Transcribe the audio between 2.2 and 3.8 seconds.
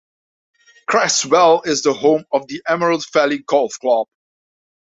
of the Emerald Valley Golf